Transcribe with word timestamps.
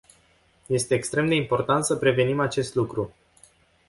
Este 0.67 0.95
extrem 0.95 1.27
de 1.27 1.35
important 1.35 1.85
să 1.85 1.95
prevenim 1.95 2.39
acest 2.39 2.75
lucru. 2.75 3.13